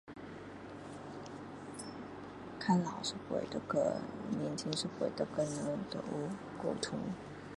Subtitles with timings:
[2.59, 6.97] 较老一辈要和年轻一辈的跟人要有沟通